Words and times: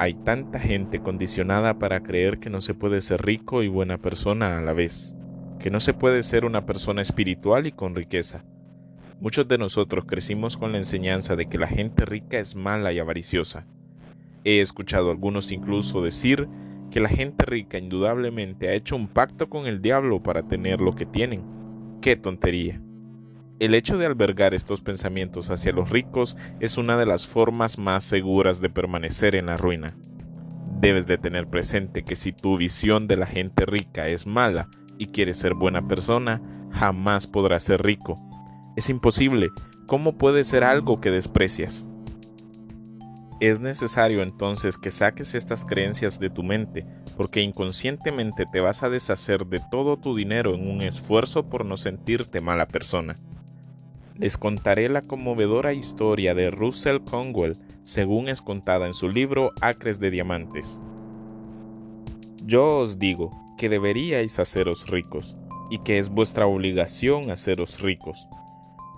Hay 0.00 0.14
tanta 0.14 0.60
gente 0.60 1.00
condicionada 1.00 1.80
para 1.80 2.04
creer 2.04 2.38
que 2.38 2.50
no 2.50 2.60
se 2.60 2.72
puede 2.72 3.02
ser 3.02 3.20
rico 3.26 3.64
y 3.64 3.68
buena 3.68 3.98
persona 3.98 4.56
a 4.56 4.62
la 4.62 4.72
vez, 4.72 5.16
que 5.58 5.70
no 5.70 5.80
se 5.80 5.92
puede 5.92 6.22
ser 6.22 6.44
una 6.44 6.64
persona 6.66 7.02
espiritual 7.02 7.66
y 7.66 7.72
con 7.72 7.96
riqueza. 7.96 8.44
Muchos 9.20 9.48
de 9.48 9.58
nosotros 9.58 10.04
crecimos 10.06 10.56
con 10.56 10.70
la 10.70 10.78
enseñanza 10.78 11.34
de 11.34 11.46
que 11.46 11.58
la 11.58 11.66
gente 11.66 12.04
rica 12.04 12.38
es 12.38 12.54
mala 12.54 12.92
y 12.92 13.00
avariciosa. 13.00 13.66
He 14.44 14.60
escuchado 14.60 15.08
a 15.08 15.10
algunos 15.10 15.50
incluso 15.50 16.00
decir 16.00 16.48
que 16.92 17.00
la 17.00 17.08
gente 17.08 17.44
rica 17.44 17.76
indudablemente 17.76 18.68
ha 18.68 18.74
hecho 18.74 18.94
un 18.94 19.08
pacto 19.08 19.48
con 19.48 19.66
el 19.66 19.82
diablo 19.82 20.22
para 20.22 20.44
tener 20.44 20.80
lo 20.80 20.92
que 20.92 21.06
tienen. 21.06 21.42
¡Qué 22.00 22.14
tontería! 22.14 22.80
El 23.60 23.74
hecho 23.74 23.98
de 23.98 24.06
albergar 24.06 24.54
estos 24.54 24.82
pensamientos 24.82 25.50
hacia 25.50 25.72
los 25.72 25.90
ricos 25.90 26.36
es 26.60 26.78
una 26.78 26.96
de 26.96 27.06
las 27.06 27.26
formas 27.26 27.76
más 27.76 28.04
seguras 28.04 28.60
de 28.60 28.70
permanecer 28.70 29.34
en 29.34 29.46
la 29.46 29.56
ruina. 29.56 29.96
Debes 30.80 31.08
de 31.08 31.18
tener 31.18 31.48
presente 31.48 32.04
que 32.04 32.14
si 32.14 32.32
tu 32.32 32.56
visión 32.56 33.08
de 33.08 33.16
la 33.16 33.26
gente 33.26 33.66
rica 33.66 34.06
es 34.06 34.28
mala 34.28 34.68
y 34.96 35.08
quieres 35.08 35.38
ser 35.38 35.54
buena 35.54 35.88
persona, 35.88 36.40
jamás 36.70 37.26
podrás 37.26 37.64
ser 37.64 37.82
rico. 37.82 38.20
Es 38.76 38.90
imposible. 38.90 39.48
¿Cómo 39.86 40.18
puede 40.18 40.44
ser 40.44 40.62
algo 40.62 41.00
que 41.00 41.10
desprecias? 41.10 41.88
Es 43.40 43.58
necesario 43.58 44.22
entonces 44.22 44.78
que 44.78 44.92
saques 44.92 45.34
estas 45.34 45.64
creencias 45.64 46.20
de 46.20 46.30
tu 46.30 46.44
mente, 46.44 46.86
porque 47.16 47.40
inconscientemente 47.40 48.46
te 48.52 48.60
vas 48.60 48.84
a 48.84 48.88
deshacer 48.88 49.46
de 49.46 49.60
todo 49.72 49.96
tu 49.96 50.14
dinero 50.14 50.54
en 50.54 50.70
un 50.70 50.80
esfuerzo 50.80 51.48
por 51.48 51.64
no 51.64 51.76
sentirte 51.76 52.40
mala 52.40 52.68
persona. 52.68 53.16
Les 54.18 54.36
contaré 54.36 54.88
la 54.88 55.02
conmovedora 55.02 55.72
historia 55.72 56.34
de 56.34 56.50
Russell 56.50 56.98
Conwell, 57.08 57.56
según 57.84 58.28
es 58.28 58.42
contada 58.42 58.88
en 58.88 58.94
su 58.94 59.08
libro 59.08 59.52
Acres 59.60 60.00
de 60.00 60.10
Diamantes. 60.10 60.80
Yo 62.44 62.78
os 62.78 62.98
digo 62.98 63.30
que 63.56 63.68
deberíais 63.68 64.40
haceros 64.40 64.88
ricos, 64.88 65.36
y 65.70 65.78
que 65.78 65.98
es 65.98 66.08
vuestra 66.08 66.46
obligación 66.46 67.30
haceros 67.30 67.80
ricos. 67.80 68.28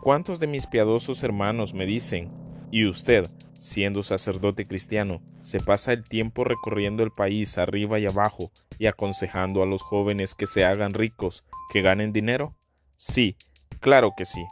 ¿Cuántos 0.03 0.41
de 0.41 0.47
mis 0.47 0.67
piadosos 0.67 1.23
hermanos 1.23 1.75
me 1.75 1.85
dicen, 1.85 2.31
y 2.71 2.87
usted, 2.87 3.29
siendo 3.59 4.03
sacerdote 4.03 4.67
cristiano, 4.67 5.21
se 5.43 5.61
pasa 5.61 5.93
el 5.93 6.03
tiempo 6.03 6.45
recorriendo 6.45 7.03
el 7.03 7.11
país 7.11 7.59
arriba 7.59 7.99
y 7.99 8.07
abajo 8.07 8.51
y 8.79 8.87
aconsejando 8.87 9.63
a 9.63 9.67
los 9.67 9.83
jóvenes 9.83 10.35
que 10.35 10.47
se 10.47 10.65
hagan 10.65 10.95
ricos, 10.95 11.45
que 11.71 11.83
ganen 11.83 12.15
dinero? 12.15 12.55
Sí, 12.97 13.37
claro 13.81 14.15
que 14.17 14.25
sí. 14.25 14.43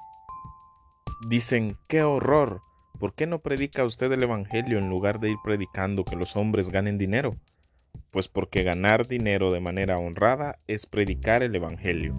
Dicen, 1.27 1.77
¡qué 1.89 2.05
horror! 2.05 2.63
¿Por 3.01 3.13
qué 3.13 3.27
no 3.27 3.41
predica 3.41 3.85
usted 3.85 4.11
el 4.13 4.23
Evangelio 4.23 4.79
en 4.79 4.89
lugar 4.89 5.19
de 5.19 5.31
ir 5.31 5.37
predicando 5.43 6.05
que 6.05 6.15
los 6.15 6.37
hombres 6.37 6.69
ganen 6.69 6.97
dinero? 6.97 7.35
Pues 8.13 8.29
porque 8.29 8.63
ganar 8.63 9.09
dinero 9.09 9.51
de 9.51 9.59
manera 9.59 9.99
honrada 9.99 10.61
es 10.69 10.87
predicar 10.87 11.43
el 11.43 11.57
Evangelio. 11.57 12.15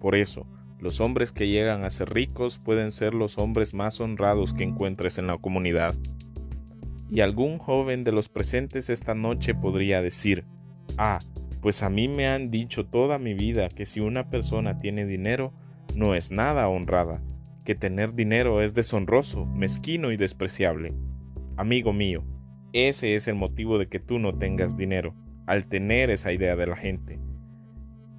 Por 0.00 0.16
eso, 0.16 0.48
los 0.80 1.00
hombres 1.00 1.30
que 1.30 1.46
llegan 1.46 1.84
a 1.84 1.90
ser 1.90 2.12
ricos 2.12 2.58
pueden 2.58 2.90
ser 2.90 3.14
los 3.14 3.38
hombres 3.38 3.72
más 3.72 4.00
honrados 4.00 4.52
que 4.52 4.64
encuentres 4.64 5.18
en 5.18 5.28
la 5.28 5.38
comunidad. 5.38 5.94
Y 7.08 7.20
algún 7.20 7.58
joven 7.58 8.02
de 8.02 8.10
los 8.10 8.28
presentes 8.28 8.90
esta 8.90 9.14
noche 9.14 9.54
podría 9.54 10.02
decir, 10.02 10.44
ah, 10.98 11.20
pues 11.60 11.84
a 11.84 11.88
mí 11.88 12.08
me 12.08 12.26
han 12.26 12.50
dicho 12.50 12.84
toda 12.84 13.18
mi 13.18 13.32
vida 13.32 13.68
que 13.68 13.86
si 13.86 14.00
una 14.00 14.28
persona 14.28 14.80
tiene 14.80 15.06
dinero, 15.06 15.52
no 15.94 16.16
es 16.16 16.32
nada 16.32 16.68
honrada, 16.68 17.22
que 17.70 17.76
tener 17.76 18.14
dinero 18.14 18.62
es 18.62 18.74
deshonroso, 18.74 19.46
mezquino 19.46 20.10
y 20.10 20.16
despreciable. 20.16 20.92
Amigo 21.56 21.92
mío, 21.92 22.24
ese 22.72 23.14
es 23.14 23.28
el 23.28 23.36
motivo 23.36 23.78
de 23.78 23.86
que 23.86 24.00
tú 24.00 24.18
no 24.18 24.36
tengas 24.36 24.76
dinero, 24.76 25.14
al 25.46 25.68
tener 25.68 26.10
esa 26.10 26.32
idea 26.32 26.56
de 26.56 26.66
la 26.66 26.74
gente. 26.74 27.20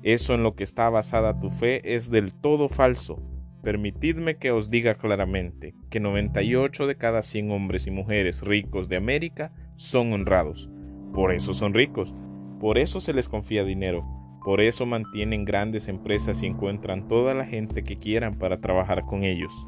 Eso 0.04 0.36
en 0.36 0.44
lo 0.44 0.56
que 0.56 0.64
está 0.64 0.90
basada 0.90 1.38
tu 1.42 1.50
fe 1.50 1.96
es 1.96 2.10
del 2.10 2.34
todo 2.34 2.70
falso. 2.70 3.22
Permitidme 3.62 4.38
que 4.38 4.52
os 4.52 4.70
diga 4.70 4.96
claramente 4.96 5.76
que 5.90 6.00
98 6.00 6.88
de 6.88 6.96
cada 6.96 7.22
100 7.22 7.52
hombres 7.52 7.88
y 7.88 7.92
mujeres 7.92 8.44
ricos 8.44 8.88
de 8.88 8.96
América 8.96 9.52
son 9.76 10.14
honrados. 10.14 10.70
Por 11.12 11.34
eso 11.34 11.54
son 11.54 11.74
ricos. 11.74 12.16
Por 12.62 12.78
eso 12.78 13.02
se 13.02 13.14
les 13.14 13.28
confía 13.28 13.66
dinero 13.66 14.21
por 14.44 14.60
eso 14.60 14.86
mantienen 14.86 15.46
grandes 15.46 15.88
empresas 15.88 16.42
y 16.42 16.48
encuentran 16.48 17.08
toda 17.08 17.34
la 17.34 17.46
gente 17.46 17.84
que 17.84 17.98
quieran 17.98 18.38
para 18.38 18.60
trabajar 18.60 19.06
con 19.06 19.24
ellos. 19.24 19.68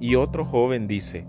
Y 0.00 0.14
otro 0.14 0.44
joven 0.44 0.86
dice, 0.86 1.26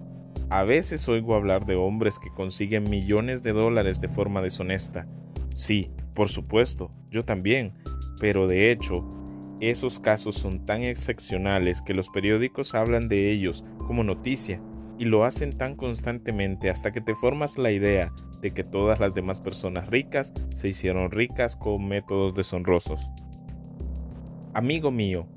a 0.49 0.63
veces 0.63 1.07
oigo 1.09 1.35
hablar 1.35 1.65
de 1.65 1.75
hombres 1.75 2.19
que 2.19 2.29
consiguen 2.29 2.89
millones 2.89 3.43
de 3.43 3.51
dólares 3.51 3.99
de 3.99 4.07
forma 4.07 4.41
deshonesta. 4.41 5.07
Sí, 5.53 5.91
por 6.13 6.29
supuesto, 6.29 6.91
yo 7.09 7.23
también, 7.23 7.73
pero 8.19 8.47
de 8.47 8.71
hecho, 8.71 9.05
esos 9.59 9.99
casos 9.99 10.35
son 10.35 10.65
tan 10.65 10.83
excepcionales 10.83 11.81
que 11.81 11.93
los 11.93 12.09
periódicos 12.09 12.75
hablan 12.75 13.09
de 13.09 13.31
ellos 13.31 13.65
como 13.85 14.03
noticia 14.03 14.61
y 14.99 15.05
lo 15.05 15.25
hacen 15.25 15.57
tan 15.57 15.75
constantemente 15.75 16.69
hasta 16.69 16.91
que 16.91 17.01
te 17.01 17.13
formas 17.13 17.57
la 17.57 17.71
idea 17.71 18.11
de 18.41 18.51
que 18.51 18.63
todas 18.63 18.99
las 18.99 19.13
demás 19.13 19.41
personas 19.41 19.87
ricas 19.87 20.33
se 20.53 20.67
hicieron 20.67 21.11
ricas 21.11 21.55
con 21.55 21.87
métodos 21.87 22.33
deshonrosos. 22.33 23.09
Amigo 24.53 24.91
mío, 24.91 25.27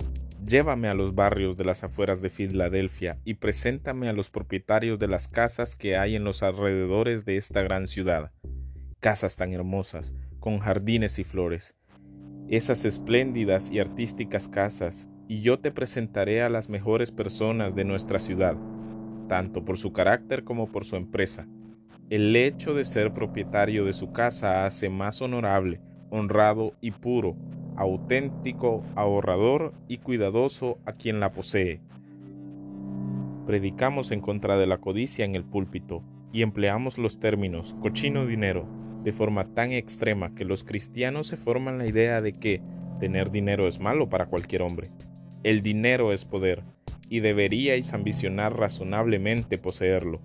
llévame 0.45 0.87
a 0.87 0.95
los 0.95 1.13
barrios 1.13 1.57
de 1.57 1.65
las 1.65 1.83
afueras 1.83 2.21
de 2.21 2.29
Filadelfia 2.29 3.19
y 3.23 3.35
preséntame 3.35 4.09
a 4.09 4.13
los 4.13 4.29
propietarios 4.29 4.97
de 4.97 5.07
las 5.07 5.27
casas 5.27 5.75
que 5.75 5.97
hay 5.97 6.15
en 6.15 6.23
los 6.23 6.41
alrededores 6.41 7.23
de 7.25 7.37
esta 7.37 7.61
gran 7.61 7.87
ciudad. 7.87 8.31
Casas 8.99 9.35
tan 9.35 9.53
hermosas, 9.53 10.13
con 10.39 10.59
jardines 10.59 11.19
y 11.19 11.23
flores. 11.23 11.75
Esas 12.49 12.85
espléndidas 12.85 13.71
y 13.71 13.79
artísticas 13.79 14.47
casas, 14.47 15.07
y 15.27 15.41
yo 15.41 15.59
te 15.59 15.71
presentaré 15.71 16.41
a 16.41 16.49
las 16.49 16.67
mejores 16.67 17.11
personas 17.11 17.75
de 17.75 17.85
nuestra 17.85 18.19
ciudad 18.19 18.57
tanto 19.31 19.63
por 19.63 19.77
su 19.77 19.93
carácter 19.93 20.43
como 20.43 20.67
por 20.67 20.83
su 20.83 20.97
empresa. 20.97 21.47
El 22.09 22.35
hecho 22.35 22.73
de 22.73 22.83
ser 22.83 23.13
propietario 23.13 23.85
de 23.85 23.93
su 23.93 24.11
casa 24.11 24.65
hace 24.65 24.89
más 24.89 25.21
honorable, 25.21 25.79
honrado 26.09 26.73
y 26.81 26.91
puro, 26.91 27.37
auténtico, 27.77 28.83
ahorrador 28.93 29.71
y 29.87 29.99
cuidadoso 29.99 30.79
a 30.85 30.91
quien 30.91 31.21
la 31.21 31.31
posee. 31.31 31.79
Predicamos 33.47 34.11
en 34.11 34.19
contra 34.19 34.57
de 34.57 34.67
la 34.67 34.79
codicia 34.79 35.23
en 35.23 35.35
el 35.35 35.45
púlpito 35.45 36.03
y 36.33 36.41
empleamos 36.41 36.97
los 36.97 37.21
términos 37.21 37.73
cochino 37.79 38.25
dinero 38.25 38.67
de 39.01 39.13
forma 39.13 39.45
tan 39.53 39.71
extrema 39.71 40.35
que 40.35 40.43
los 40.43 40.65
cristianos 40.65 41.27
se 41.27 41.37
forman 41.37 41.77
la 41.77 41.87
idea 41.87 42.19
de 42.19 42.33
que 42.33 42.61
tener 42.99 43.31
dinero 43.31 43.65
es 43.65 43.79
malo 43.79 44.09
para 44.09 44.25
cualquier 44.25 44.61
hombre. 44.61 44.89
El 45.43 45.61
dinero 45.61 46.11
es 46.11 46.25
poder, 46.25 46.63
y 47.11 47.19
deberíais 47.19 47.93
ambicionar 47.93 48.57
razonablemente 48.57 49.57
poseerlo. 49.57 50.21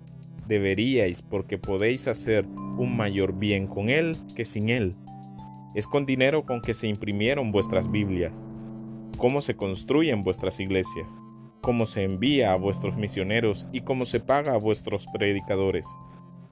Deberíais 0.47 1.21
porque 1.21 1.57
podéis 1.57 2.07
hacer 2.07 2.45
un 2.77 2.95
mayor 2.95 3.37
bien 3.37 3.67
con 3.67 3.89
él 3.89 4.15
que 4.37 4.45
sin 4.45 4.69
él. 4.69 4.95
Es 5.75 5.85
con 5.85 6.05
dinero 6.05 6.45
con 6.45 6.61
que 6.61 6.73
se 6.73 6.87
imprimieron 6.87 7.51
vuestras 7.51 7.91
Biblias, 7.91 8.45
cómo 9.17 9.41
se 9.41 9.57
construyen 9.57 10.23
vuestras 10.23 10.61
iglesias, 10.61 11.19
cómo 11.61 11.85
se 11.85 12.03
envía 12.03 12.53
a 12.53 12.55
vuestros 12.55 12.95
misioneros 12.95 13.67
y 13.73 13.81
cómo 13.81 14.05
se 14.05 14.21
paga 14.21 14.53
a 14.53 14.57
vuestros 14.57 15.07
predicadores. 15.07 15.93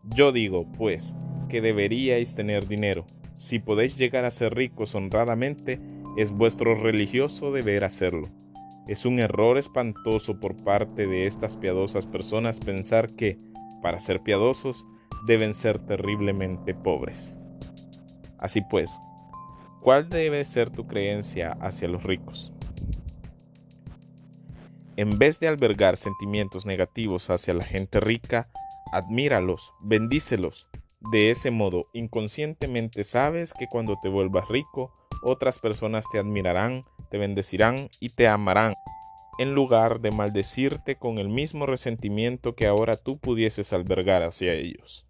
Yo 0.04 0.34
digo, 0.34 0.70
pues, 0.78 1.16
que 1.48 1.62
deberíais 1.62 2.36
tener 2.36 2.68
dinero. 2.68 3.06
Si 3.38 3.60
podéis 3.60 3.98
llegar 3.98 4.26
a 4.26 4.32
ser 4.32 4.54
ricos 4.54 4.96
honradamente, 4.96 5.80
es 6.18 6.32
vuestro 6.32 6.76
religioso 6.76 7.54
deber 7.54 7.86
hacerlo. 7.86 8.28
Es 8.88 9.06
un 9.06 9.20
error 9.20 9.58
espantoso 9.58 10.40
por 10.40 10.56
parte 10.64 11.08
de 11.08 11.26
estas 11.26 11.58
piadosas 11.58 12.06
personas 12.06 12.60
pensar 12.60 13.14
que, 13.16 13.40
para 13.82 14.00
ser 14.00 14.22
piadosos, 14.22 14.86
deben 15.26 15.56
ser 15.56 15.80
terriblemente 15.80 16.76
pobres. 16.76 17.40
Así 18.38 18.62
pues, 18.62 19.00
¿cuál 19.82 20.10
debe 20.10 20.44
ser 20.46 20.70
tu 20.70 20.86
creencia 20.86 21.58
hacia 21.62 21.88
los 21.88 22.04
ricos? 22.04 22.54
En 24.98 25.18
vez 25.18 25.40
de 25.40 25.48
albergar 25.48 25.98
sentimientos 25.98 26.66
negativos 26.66 27.30
hacia 27.30 27.56
la 27.56 27.66
gente 27.66 28.00
rica, 28.00 28.50
admíralos, 28.92 29.74
bendícelos. 29.82 30.70
De 31.12 31.32
ese 31.32 31.52
modo, 31.52 31.88
inconscientemente 31.92 33.04
sabes 33.04 33.52
que 33.54 33.68
cuando 33.68 33.98
te 34.02 34.10
vuelvas 34.10 34.48
rico, 34.48 34.94
otras 35.22 35.60
personas 35.60 36.06
te 36.12 36.20
admirarán, 36.20 36.86
te 37.10 37.18
bendecirán 37.18 37.90
y 38.00 38.10
te 38.10 38.28
amarán, 38.28 38.76
en 39.38 39.54
lugar 39.54 40.00
de 40.00 40.12
maldecirte 40.12 40.96
con 40.96 41.18
el 41.18 41.30
mismo 41.30 41.66
resentimiento 41.66 42.56
que 42.56 42.68
ahora 42.68 42.96
tú 42.96 43.18
pudieses 43.18 43.74
albergar 43.74 44.24
hacia 44.24 44.54
ellos. 44.54 45.06